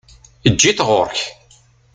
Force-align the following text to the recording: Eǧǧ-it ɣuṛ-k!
Eǧǧ-it 0.47 0.79
ɣuṛ-k! 0.87 1.19